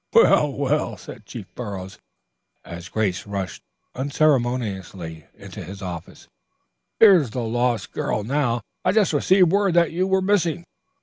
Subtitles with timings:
[0.13, 1.99] "Well, well!" said Chief Burroughs,
[2.65, 3.61] as Grace rushed
[3.93, 6.27] unceremoniously into his office.
[6.99, 8.61] "Here's the lost girl now.
[8.83, 10.65] I just received word that you were missing.